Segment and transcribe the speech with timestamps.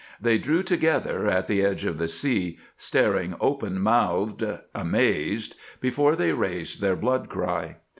[0.19, 4.43] They drew together at the edge of the sea, staring open mouthed,
[4.73, 7.75] amazed, before they raised their blood cry.